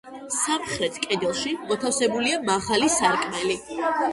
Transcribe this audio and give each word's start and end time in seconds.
სამხრეთ 0.35 0.95
კედელში 1.03 1.53
მოთავსებულია 1.73 2.41
მაღალი 2.51 2.91
სარკმელი. 2.99 3.63